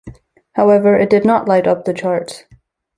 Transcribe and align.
However, 0.53 0.97
it 0.97 1.11
did 1.11 1.25
not 1.25 1.47
light 1.47 1.67
up 1.67 1.85
the 1.85 1.93
charts. 1.93 2.45